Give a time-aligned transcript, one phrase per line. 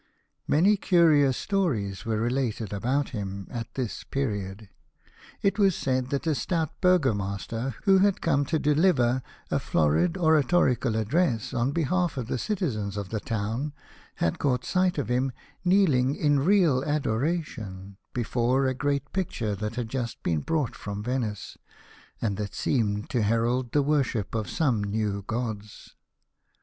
[0.47, 4.67] Many curious stories were related about him at this period.
[5.43, 10.17] It was said that a stout Burgo master, who had come to deliver a florid
[10.17, 13.73] ora torical address on behalf of the citizens of the town,
[14.15, 15.33] had caught sight of him
[15.63, 21.59] kneeling in real adoration before a great picture that had just been brought from Venice,
[22.19, 25.95] and that seemed to herald the worship of some new gods.